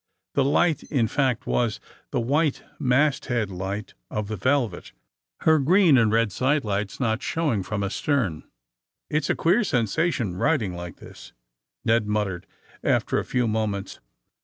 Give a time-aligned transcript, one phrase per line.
[0.33, 4.93] The light, in fact, was the white masthead light of the Velvet,"
[5.41, 8.41] her green and red sidelights not showing from astern.
[8.41, 8.43] ^^
[9.11, 11.33] It 's a queer sensation, riding like this,
[11.85, 12.47] ''Ned muttered,
[12.83, 13.99] after a few moments.